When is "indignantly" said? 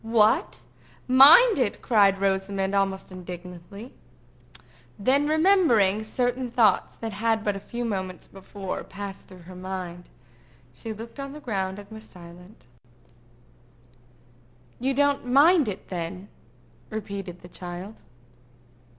3.11-3.93